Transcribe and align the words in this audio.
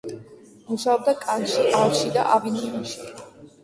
მუშაობდა 0.69 1.15
კანში, 1.25 1.69
არლში 1.83 2.13
და 2.19 2.27
ავინიონში. 2.41 3.11